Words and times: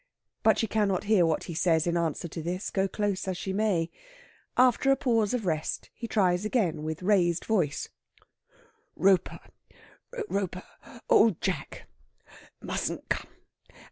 But 0.41 0.57
she 0.57 0.65
cannot 0.65 1.03
hear 1.03 1.27
what 1.27 1.43
he 1.43 1.53
says 1.53 1.85
in 1.85 1.95
answer 1.95 2.27
to 2.27 2.41
this, 2.41 2.71
go 2.71 2.87
close 2.87 3.27
as 3.27 3.37
she 3.37 3.53
may. 3.53 3.91
After 4.57 4.89
a 4.89 4.95
pause 4.95 5.31
of 5.35 5.45
rest 5.45 5.91
he 5.93 6.07
tries 6.07 6.43
again, 6.43 6.81
with 6.81 7.03
raised 7.03 7.45
voice: 7.45 7.87
"Roper 8.95 9.39
Roper 10.27 10.63
Old 11.07 11.39
Jack... 11.39 11.87
mustn't 12.63 13.09
come 13.09 13.29